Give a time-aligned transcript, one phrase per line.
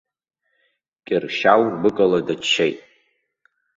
[1.07, 2.79] Кьыршьал гәыкала дыччеит.